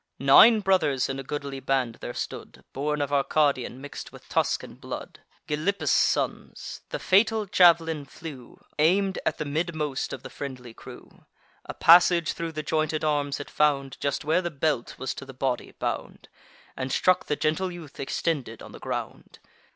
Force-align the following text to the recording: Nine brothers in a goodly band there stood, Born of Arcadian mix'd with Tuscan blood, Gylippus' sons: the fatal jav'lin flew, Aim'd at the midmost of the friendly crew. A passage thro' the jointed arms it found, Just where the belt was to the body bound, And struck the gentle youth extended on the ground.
Nine 0.17 0.61
brothers 0.61 1.09
in 1.09 1.19
a 1.19 1.23
goodly 1.23 1.59
band 1.59 1.99
there 2.01 2.15
stood, 2.15 2.63
Born 2.73 3.03
of 3.03 3.13
Arcadian 3.13 3.79
mix'd 3.79 4.09
with 4.09 4.27
Tuscan 4.27 4.73
blood, 4.73 5.19
Gylippus' 5.47 5.91
sons: 5.91 6.81
the 6.89 6.97
fatal 6.97 7.45
jav'lin 7.45 8.05
flew, 8.05 8.59
Aim'd 8.79 9.19
at 9.27 9.37
the 9.37 9.45
midmost 9.45 10.11
of 10.11 10.23
the 10.23 10.31
friendly 10.31 10.73
crew. 10.73 11.25
A 11.67 11.75
passage 11.75 12.31
thro' 12.33 12.49
the 12.49 12.63
jointed 12.63 13.03
arms 13.03 13.39
it 13.39 13.51
found, 13.51 13.97
Just 13.99 14.25
where 14.25 14.41
the 14.41 14.49
belt 14.49 14.97
was 14.97 15.13
to 15.13 15.23
the 15.23 15.35
body 15.35 15.73
bound, 15.77 16.29
And 16.75 16.91
struck 16.91 17.25
the 17.27 17.35
gentle 17.35 17.71
youth 17.71 17.99
extended 17.99 18.63
on 18.63 18.71
the 18.71 18.79
ground. 18.79 19.37